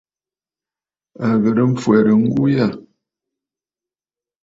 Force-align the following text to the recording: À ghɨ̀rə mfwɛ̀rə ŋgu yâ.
À 1.25 1.27
ghɨ̀rə 1.41 1.63
mfwɛ̀rə 1.71 2.11
ŋgu 2.21 2.43
yâ. 2.55 2.67